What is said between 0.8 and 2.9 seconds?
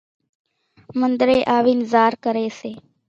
منۮرين آوين زار ڪري سي